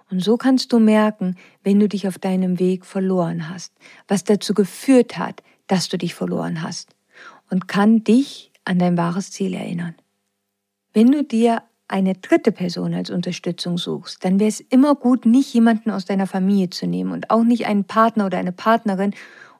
[0.09, 3.73] Und so kannst du merken, wenn du dich auf deinem Weg verloren hast,
[4.07, 6.95] was dazu geführt hat, dass du dich verloren hast
[7.49, 9.95] und kann dich an dein wahres Ziel erinnern.
[10.93, 15.53] Wenn du dir eine dritte Person als Unterstützung suchst, dann wäre es immer gut, nicht
[15.53, 19.13] jemanden aus deiner Familie zu nehmen und auch nicht einen Partner oder eine Partnerin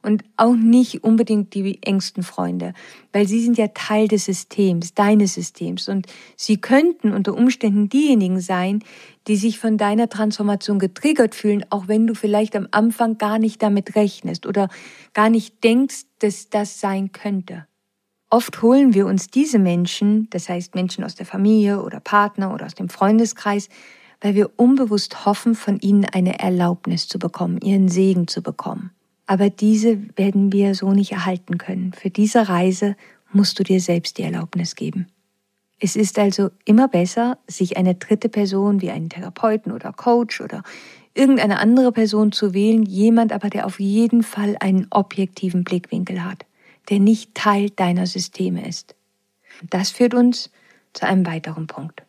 [0.07, 2.73] und auch nicht unbedingt die engsten Freunde,
[3.11, 8.39] weil sie sind ja Teil des Systems, deines Systems und sie könnten unter Umständen diejenigen
[8.39, 8.83] sein,
[9.27, 13.61] die sich von deiner Transformation getriggert fühlen, auch wenn du vielleicht am Anfang gar nicht
[13.61, 14.69] damit rechnest oder
[15.13, 17.67] gar nicht denkst, dass das sein könnte.
[18.29, 22.65] Oft holen wir uns diese Menschen, das heißt Menschen aus der Familie oder Partner oder
[22.65, 23.67] aus dem Freundeskreis,
[24.21, 28.91] weil wir unbewusst hoffen, von ihnen eine Erlaubnis zu bekommen, ihren Segen zu bekommen.
[29.27, 31.93] Aber diese werden wir so nicht erhalten können.
[31.93, 32.95] Für diese Reise
[33.31, 35.07] musst du dir selbst die Erlaubnis geben.
[35.79, 40.63] Es ist also immer besser, sich eine dritte Person wie einen Therapeuten oder Coach oder
[41.13, 46.45] irgendeine andere Person zu wählen, jemand aber, der auf jeden Fall einen objektiven Blickwinkel hat,
[46.89, 48.95] der nicht Teil deiner Systeme ist.
[49.69, 50.51] das führt uns
[50.93, 52.03] zu einem weiteren Punkt.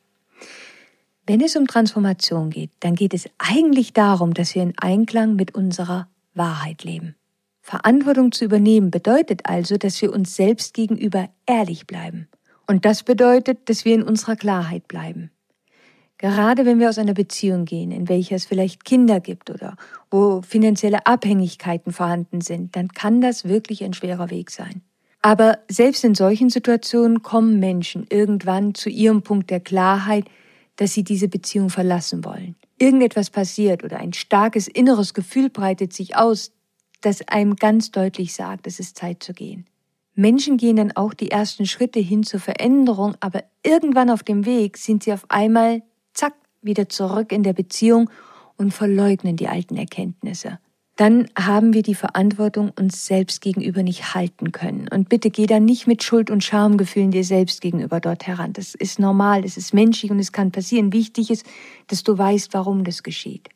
[1.26, 5.54] Wenn es um Transformation geht, dann geht es eigentlich darum, dass wir in Einklang mit
[5.54, 7.16] unserer Wahrheit leben.
[7.60, 12.28] Verantwortung zu übernehmen bedeutet also, dass wir uns selbst gegenüber ehrlich bleiben.
[12.66, 15.30] Und das bedeutet, dass wir in unserer Klarheit bleiben.
[16.16, 19.76] Gerade wenn wir aus einer Beziehung gehen, in welcher es vielleicht Kinder gibt oder
[20.10, 24.80] wo finanzielle Abhängigkeiten vorhanden sind, dann kann das wirklich ein schwerer Weg sein.
[25.20, 30.24] Aber selbst in solchen Situationen kommen Menschen irgendwann zu ihrem Punkt der Klarheit,
[30.76, 36.16] dass sie diese Beziehung verlassen wollen irgendetwas passiert oder ein starkes inneres Gefühl breitet sich
[36.16, 36.52] aus,
[37.00, 39.66] das einem ganz deutlich sagt, es ist Zeit zu gehen.
[40.14, 44.76] Menschen gehen dann auch die ersten Schritte hin zur Veränderung, aber irgendwann auf dem Weg
[44.76, 48.10] sind sie auf einmal, zack, wieder zurück in der Beziehung
[48.56, 50.58] und verleugnen die alten Erkenntnisse
[50.98, 54.88] dann haben wir die Verantwortung uns selbst gegenüber nicht halten können.
[54.88, 58.52] Und bitte geh da nicht mit Schuld und Schamgefühlen dir selbst gegenüber dort heran.
[58.52, 60.92] Das ist normal, das ist menschlich und es kann passieren.
[60.92, 61.46] Wichtig ist,
[61.86, 63.48] dass du weißt, warum das geschieht.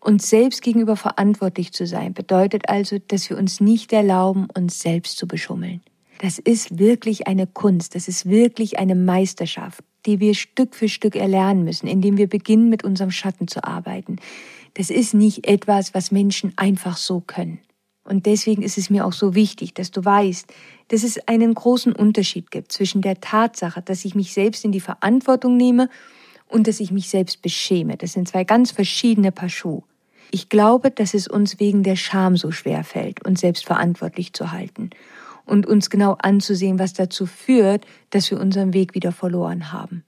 [0.00, 5.18] Uns selbst gegenüber verantwortlich zu sein, bedeutet also, dass wir uns nicht erlauben, uns selbst
[5.18, 5.82] zu beschummeln.
[6.18, 11.14] Das ist wirklich eine Kunst, das ist wirklich eine Meisterschaft, die wir Stück für Stück
[11.14, 14.16] erlernen müssen, indem wir beginnen, mit unserem Schatten zu arbeiten
[14.74, 17.60] das ist nicht etwas, was Menschen einfach so können.
[18.04, 20.52] Und deswegen ist es mir auch so wichtig, dass du weißt,
[20.88, 24.80] dass es einen großen Unterschied gibt zwischen der Tatsache, dass ich mich selbst in die
[24.80, 25.88] Verantwortung nehme
[26.48, 27.96] und dass ich mich selbst beschäme.
[27.96, 29.84] Das sind zwei ganz verschiedene Paar Schuhe.
[30.30, 34.50] Ich glaube, dass es uns wegen der Scham so schwer fällt, uns selbst verantwortlich zu
[34.50, 34.90] halten
[35.44, 40.04] und uns genau anzusehen, was dazu führt, dass wir unseren Weg wieder verloren haben.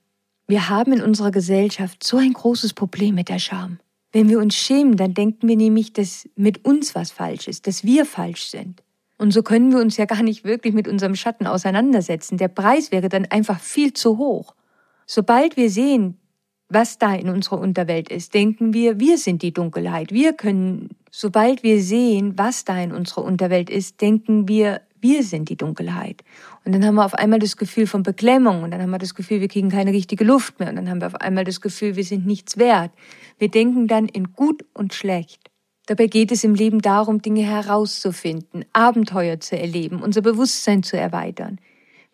[0.46, 3.78] Wir haben in unserer Gesellschaft so ein großes Problem mit der Scham.
[4.14, 7.82] Wenn wir uns schämen, dann denken wir nämlich, dass mit uns was falsch ist, dass
[7.82, 8.80] wir falsch sind.
[9.18, 12.38] Und so können wir uns ja gar nicht wirklich mit unserem Schatten auseinandersetzen.
[12.38, 14.54] Der Preis wäre dann einfach viel zu hoch.
[15.04, 16.16] Sobald wir sehen,
[16.68, 20.12] was da in unserer Unterwelt ist, denken wir, wir sind die Dunkelheit.
[20.12, 25.50] Wir können, sobald wir sehen, was da in unserer Unterwelt ist, denken wir, Wir sind
[25.50, 26.24] die Dunkelheit.
[26.64, 29.14] Und dann haben wir auf einmal das Gefühl von Beklemmung und dann haben wir das
[29.14, 31.94] Gefühl, wir kriegen keine richtige Luft mehr und dann haben wir auf einmal das Gefühl,
[31.94, 32.90] wir sind nichts wert.
[33.38, 35.50] Wir denken dann in gut und schlecht.
[35.84, 41.60] Dabei geht es im Leben darum, Dinge herauszufinden, Abenteuer zu erleben, unser Bewusstsein zu erweitern.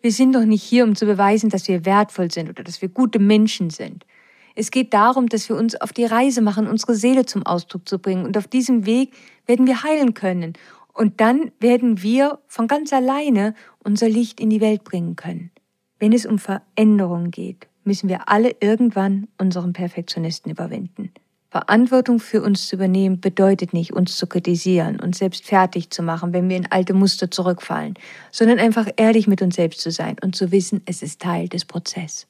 [0.01, 2.89] Wir sind doch nicht hier, um zu beweisen, dass wir wertvoll sind oder dass wir
[2.89, 4.05] gute Menschen sind.
[4.53, 7.99] Es geht darum, dass wir uns auf die Reise machen, unsere Seele zum Ausdruck zu
[7.99, 8.25] bringen.
[8.25, 9.13] Und auf diesem Weg
[9.45, 10.53] werden wir heilen können.
[10.93, 15.51] Und dann werden wir von ganz alleine unser Licht in die Welt bringen können.
[15.99, 21.11] Wenn es um Veränderung geht, müssen wir alle irgendwann unseren Perfektionisten überwinden.
[21.51, 26.31] Verantwortung für uns zu übernehmen bedeutet nicht, uns zu kritisieren, uns selbst fertig zu machen,
[26.31, 27.95] wenn wir in alte Muster zurückfallen,
[28.31, 31.65] sondern einfach ehrlich mit uns selbst zu sein und zu wissen, es ist Teil des
[31.65, 32.27] Prozesses.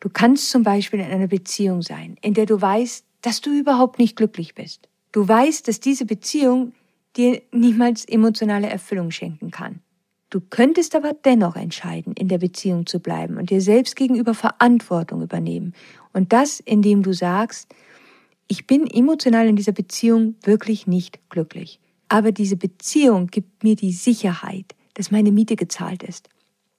[0.00, 4.00] Du kannst zum Beispiel in einer Beziehung sein, in der du weißt, dass du überhaupt
[4.00, 4.88] nicht glücklich bist.
[5.12, 6.72] Du weißt, dass diese Beziehung
[7.18, 9.80] dir niemals emotionale Erfüllung schenken kann.
[10.30, 15.22] Du könntest aber dennoch entscheiden, in der Beziehung zu bleiben und dir selbst gegenüber Verantwortung
[15.22, 15.74] übernehmen.
[16.12, 17.74] Und das, indem du sagst,
[18.46, 21.80] ich bin emotional in dieser Beziehung wirklich nicht glücklich.
[22.08, 26.28] Aber diese Beziehung gibt mir die Sicherheit, dass meine Miete gezahlt ist.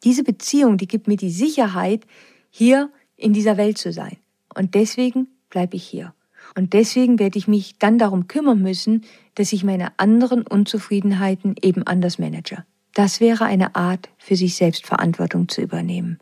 [0.03, 2.05] Diese Beziehung, die gibt mir die Sicherheit,
[2.49, 4.17] hier in dieser Welt zu sein.
[4.55, 6.13] Und deswegen bleibe ich hier.
[6.55, 9.03] Und deswegen werde ich mich dann darum kümmern müssen,
[9.35, 12.63] dass ich meine anderen Unzufriedenheiten eben anders manage.
[12.93, 16.19] Das wäre eine Art, für sich selbst Verantwortung zu übernehmen.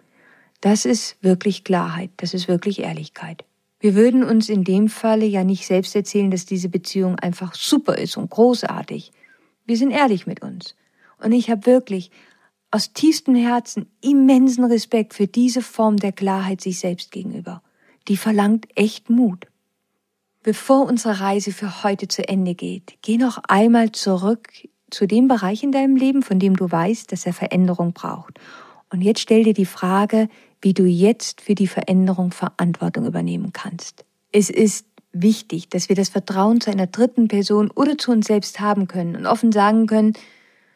[0.61, 3.45] Das ist wirklich Klarheit, das ist wirklich Ehrlichkeit.
[3.79, 7.97] Wir würden uns in dem Falle ja nicht selbst erzählen, dass diese Beziehung einfach super
[7.97, 9.11] ist und großartig.
[9.65, 10.75] Wir sind ehrlich mit uns.
[11.19, 12.11] Und ich habe wirklich
[12.71, 17.61] aus tiefstem Herzen immensen Respekt für diese Form der Klarheit sich selbst gegenüber.
[18.07, 19.47] Die verlangt echt Mut.
[20.43, 24.49] Bevor unsere Reise für heute zu Ende geht, geh noch einmal zurück
[24.89, 28.39] zu dem Bereich in deinem Leben, von dem du weißt, dass er Veränderung braucht.
[28.89, 30.29] Und jetzt stell dir die Frage,
[30.61, 34.05] wie du jetzt für die Veränderung Verantwortung übernehmen kannst.
[34.31, 38.59] Es ist wichtig, dass wir das Vertrauen zu einer dritten Person oder zu uns selbst
[38.59, 40.13] haben können und offen sagen können,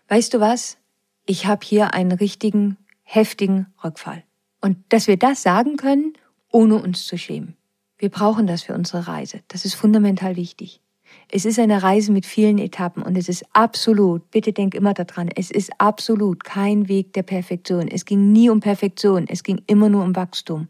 [0.08, 0.78] weißt du was,
[1.26, 4.24] ich habe hier einen richtigen, heftigen Rückfall.
[4.60, 6.14] Und dass wir das sagen können,
[6.52, 7.56] ohne uns zu schämen.
[8.02, 9.42] Wir brauchen das für unsere Reise.
[9.48, 10.82] Das ist fundamental wichtig.
[11.30, 15.30] Es ist eine Reise mit vielen Etappen und es ist absolut, bitte denk immer daran,
[15.36, 17.88] es ist absolut kein Weg der Perfektion.
[17.88, 20.68] Es ging nie um Perfektion, es ging immer nur um Wachstum.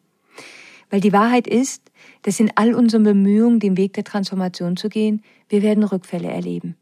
[0.89, 1.89] Weil die Wahrheit ist,
[2.23, 6.75] dass in all unseren Bemühungen, den Weg der Transformation zu gehen, wir werden Rückfälle erleben.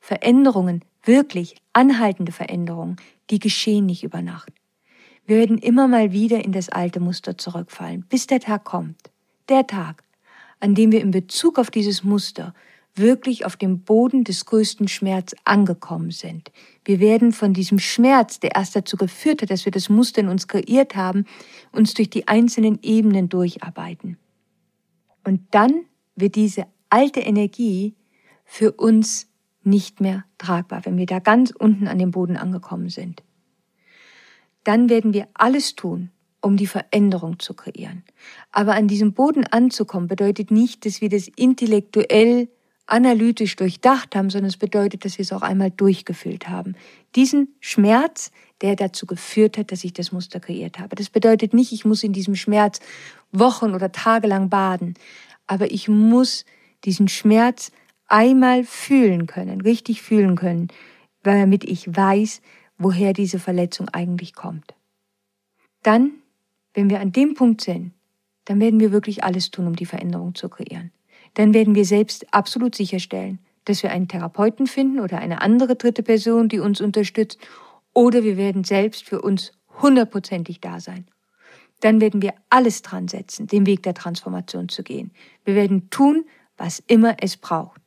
[0.00, 2.96] Veränderungen wirklich anhaltende Veränderungen,
[3.30, 4.52] die geschehen nicht über Nacht.
[5.24, 8.98] Wir werden immer mal wieder in das alte Muster zurückfallen, bis der Tag kommt.
[9.48, 10.04] Der Tag,
[10.60, 12.54] an dem wir in Bezug auf dieses Muster
[12.94, 16.50] wirklich auf dem Boden des größten Schmerz angekommen sind.
[16.84, 20.28] Wir werden von diesem Schmerz, der erst dazu geführt hat, dass wir das Muster in
[20.28, 21.24] uns kreiert haben,
[21.72, 24.18] uns durch die einzelnen Ebenen durcharbeiten.
[25.24, 25.84] Und dann
[26.16, 27.94] wird diese alte Energie
[28.44, 29.28] für uns
[29.62, 33.22] nicht mehr tragbar, wenn wir da ganz unten an dem Boden angekommen sind.
[34.64, 38.04] Dann werden wir alles tun, um die Veränderung zu kreieren.
[38.52, 42.48] Aber an diesem Boden anzukommen bedeutet nicht, dass wir das intellektuell
[42.86, 46.74] analytisch durchdacht haben, sondern es bedeutet, dass wir es auch einmal durchgefühlt haben.
[47.14, 48.30] Diesen Schmerz,
[48.62, 50.96] der dazu geführt hat, dass ich das Muster kreiert habe.
[50.96, 52.80] Das bedeutet nicht, ich muss in diesem Schmerz
[53.30, 54.94] Wochen oder Tage lang baden,
[55.46, 56.44] aber ich muss
[56.84, 57.72] diesen Schmerz
[58.06, 60.68] einmal fühlen können, richtig fühlen können,
[61.22, 62.40] damit ich weiß,
[62.78, 64.74] woher diese Verletzung eigentlich kommt.
[65.82, 66.12] Dann,
[66.74, 67.92] wenn wir an dem Punkt sind,
[68.44, 70.90] dann werden wir wirklich alles tun, um die Veränderung zu kreieren.
[71.34, 76.02] Dann werden wir selbst absolut sicherstellen, dass wir einen Therapeuten finden oder eine andere dritte
[76.02, 77.38] Person, die uns unterstützt,
[77.92, 79.52] oder wir werden selbst für uns
[79.82, 81.06] hundertprozentig da sein.
[81.80, 85.10] Dann werden wir alles dran setzen, den Weg der Transformation zu gehen.
[85.44, 86.24] Wir werden tun,
[86.56, 87.80] was immer es braucht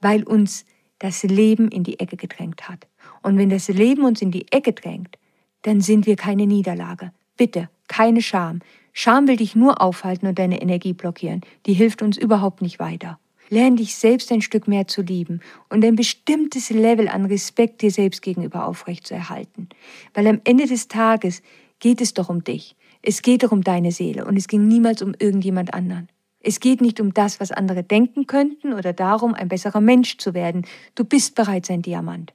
[0.00, 0.64] weil uns
[0.98, 2.86] das Leben in die Ecke gedrängt hat.
[3.22, 5.18] Und wenn das Leben uns in die Ecke drängt,
[5.62, 7.12] dann sind wir keine Niederlage.
[7.36, 8.60] Bitte, keine Scham.
[8.92, 11.42] Scham will dich nur aufhalten und deine Energie blockieren.
[11.66, 13.18] Die hilft uns überhaupt nicht weiter.
[13.48, 17.90] Lern dich selbst ein Stück mehr zu lieben und ein bestimmtes Level an Respekt dir
[17.90, 19.68] selbst gegenüber aufrechtzuerhalten.
[20.14, 21.42] Weil am Ende des Tages
[21.78, 22.74] geht es doch um dich.
[23.02, 26.08] Es geht doch um deine Seele und es ging niemals um irgendjemand anderen.
[26.40, 30.32] Es geht nicht um das, was andere denken könnten oder darum, ein besserer Mensch zu
[30.34, 30.66] werden.
[30.94, 32.32] Du bist bereits ein Diamant.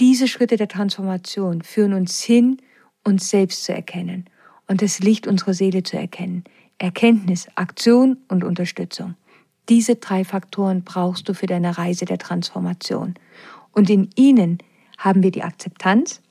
[0.00, 2.58] Diese Schritte der Transformation führen uns hin,
[3.04, 4.28] uns selbst zu erkennen
[4.72, 6.44] und das Licht unserer Seele zu erkennen.
[6.78, 9.16] Erkenntnis, Aktion und Unterstützung.
[9.68, 13.12] Diese drei Faktoren brauchst du für deine Reise der Transformation.
[13.72, 14.56] Und in ihnen
[14.96, 16.22] haben wir die Akzeptanz,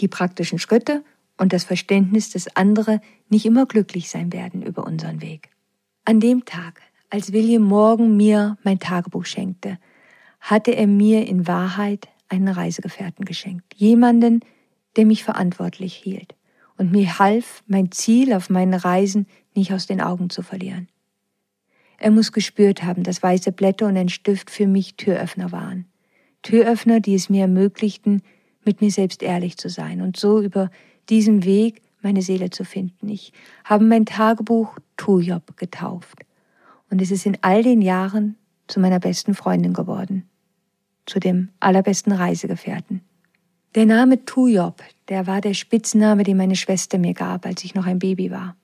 [0.00, 1.04] die praktischen Schritte
[1.36, 5.50] und das Verständnis, dass andere nicht immer glücklich sein werden über unseren Weg.
[6.06, 6.80] An dem Tag,
[7.10, 9.76] als William Morgan mir mein Tagebuch schenkte,
[10.40, 13.74] hatte er mir in Wahrheit einen Reisegefährten geschenkt.
[13.74, 14.40] Jemanden,
[14.96, 16.34] der mich verantwortlich hielt
[16.80, 20.88] und mir half, mein Ziel auf meinen Reisen nicht aus den Augen zu verlieren.
[21.98, 25.84] Er muss gespürt haben, dass weiße Blätter und ein Stift für mich Türöffner waren.
[26.40, 28.22] Türöffner, die es mir ermöglichten,
[28.64, 30.70] mit mir selbst ehrlich zu sein und so über
[31.10, 33.10] diesen Weg meine Seele zu finden.
[33.10, 36.20] Ich habe mein Tagebuch Tujob getauft
[36.88, 38.36] und es ist in all den Jahren
[38.68, 40.26] zu meiner besten Freundin geworden,
[41.04, 43.02] zu dem allerbesten Reisegefährten.
[43.76, 47.86] Der Name Tujob, der war der Spitzname, den meine Schwester mir gab, als ich noch
[47.86, 48.56] ein Baby war.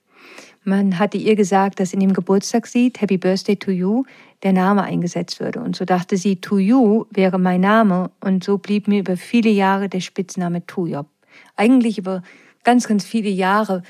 [0.65, 4.03] Man hatte ihr gesagt, dass in dem Geburtstagslied Happy Birthday to You
[4.43, 5.61] der Name eingesetzt würde.
[5.61, 8.11] Und so dachte sie, To You wäre mein Name.
[8.19, 11.07] Und so blieb mir über viele Jahre der Spitzname Tujob.
[11.55, 12.21] Eigentlich über
[12.65, 13.83] ganz, ganz viele Jahre,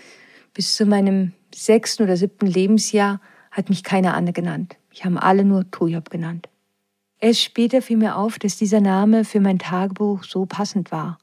[0.53, 4.75] bis zu meinem sechsten oder siebten Lebensjahr, hat mich keiner Anne genannt.
[4.91, 6.47] Ich habe alle nur Tujob genannt.
[7.19, 11.17] Erst später fiel mir auf, dass dieser Name für mein Tagebuch so passend war.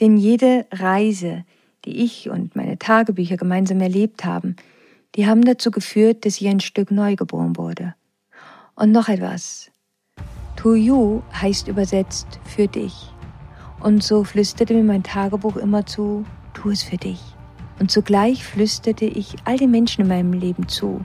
[0.00, 1.44] Denn jede Reise,
[1.84, 4.56] die ich und meine Tagebücher gemeinsam erlebt haben,
[5.14, 7.94] die haben dazu geführt, dass ich ein Stück neu geboren wurde.
[8.74, 9.70] Und noch etwas.
[10.56, 13.12] To you heißt übersetzt für dich.
[13.80, 16.24] Und so flüsterte mir mein Tagebuch immer zu,
[16.54, 17.20] tu es für dich.
[17.78, 21.04] Und zugleich flüsterte ich all den Menschen in meinem Leben zu.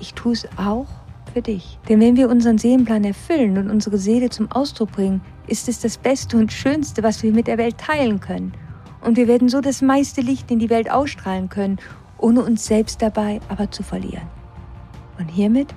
[0.00, 0.88] Ich tue es auch
[1.32, 1.78] für dich.
[1.88, 5.98] Denn wenn wir unseren Seelenplan erfüllen und unsere Seele zum Ausdruck bringen, ist es das
[5.98, 8.52] Beste und Schönste, was wir mit der Welt teilen können.
[9.00, 11.78] Und wir werden so das meiste Licht in die Welt ausstrahlen können
[12.22, 14.28] ohne uns selbst dabei aber zu verlieren.
[15.18, 15.74] Und hiermit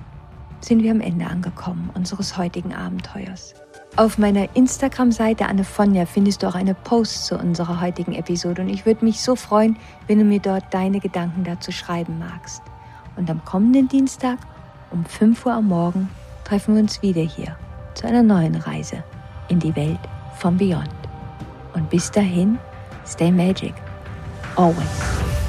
[0.60, 3.54] sind wir am Ende angekommen unseres heutigen Abenteuers.
[3.96, 8.86] Auf meiner Instagram-Seite Annefonja findest du auch eine Post zu unserer heutigen Episode und ich
[8.86, 9.76] würde mich so freuen,
[10.06, 12.62] wenn du mir dort deine Gedanken dazu schreiben magst.
[13.16, 14.38] Und am kommenden Dienstag
[14.90, 16.08] um 5 Uhr am Morgen
[16.44, 17.56] treffen wir uns wieder hier
[17.94, 19.02] zu einer neuen Reise
[19.48, 19.98] in die Welt
[20.38, 20.90] von Beyond.
[21.74, 22.58] Und bis dahin,
[23.04, 23.74] stay magic.
[24.56, 25.45] Always.